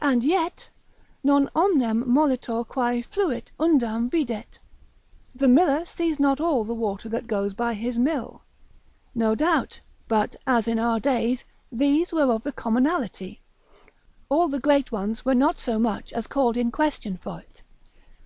And 0.00 0.22
yet, 0.22 0.68
Non 1.24 1.48
omnem 1.56 2.04
molitor 2.04 2.68
quae 2.68 3.00
fluit 3.00 3.50
undam 3.58 4.10
videt, 4.10 4.58
the 5.34 5.48
miller 5.48 5.86
sees 5.86 6.20
not 6.20 6.42
all 6.42 6.62
the 6.62 6.74
water 6.74 7.08
that 7.08 7.26
goes 7.26 7.54
by 7.54 7.72
his 7.72 7.98
mill: 7.98 8.42
no 9.14 9.34
doubt, 9.34 9.80
but, 10.08 10.36
as 10.46 10.68
in 10.68 10.78
our 10.78 11.00
days, 11.00 11.46
these 11.72 12.12
were 12.12 12.30
of 12.30 12.42
the 12.42 12.52
commonalty, 12.52 13.40
all 14.28 14.48
the 14.48 14.60
great 14.60 14.92
ones 14.92 15.24
were 15.24 15.34
not 15.34 15.58
so 15.58 15.78
much 15.78 16.12
as 16.12 16.26
called 16.26 16.58
in 16.58 16.70
question 16.70 17.16
for 17.16 17.40
it. 17.40 17.62